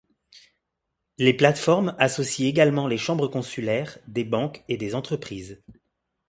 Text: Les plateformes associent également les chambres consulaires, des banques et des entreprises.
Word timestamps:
Les 1.19 1.35
plateformes 1.35 1.95
associent 1.99 2.47
également 2.47 2.87
les 2.87 2.97
chambres 2.97 3.27
consulaires, 3.27 3.99
des 4.07 4.23
banques 4.23 4.63
et 4.67 4.75
des 4.75 4.95
entreprises. 4.95 5.61